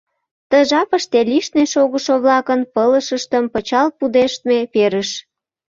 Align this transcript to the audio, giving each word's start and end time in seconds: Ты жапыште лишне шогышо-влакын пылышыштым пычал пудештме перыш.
Ты 0.49 0.57
жапыште 0.69 1.19
лишне 1.29 1.63
шогышо-влакын 1.73 2.61
пылышыштым 2.73 3.45
пычал 3.53 3.87
пудештме 3.97 4.59
перыш. 4.73 5.09